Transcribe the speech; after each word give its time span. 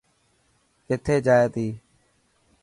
ڪٿي 0.87 1.15
جائي 1.25 1.47
تي. 1.53 1.67